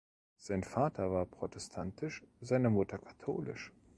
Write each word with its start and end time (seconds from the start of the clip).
Sein 0.35 0.63
Vater 0.63 1.11
war 1.11 1.27
protestantisch, 1.27 2.23
seine 2.41 2.71
Mutter 2.71 2.97
katholisch. 2.97 3.71